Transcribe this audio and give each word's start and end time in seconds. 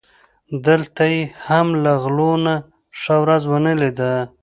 دلته 0.67 1.03
یې 1.13 1.21
هم 1.47 1.67
له 1.83 1.93
غلو 2.03 2.31
نه 2.45 2.55
ښه 2.99 3.15
ورځ 3.23 3.43
و 3.47 3.53
نه 3.65 3.73
لیده. 3.81 4.13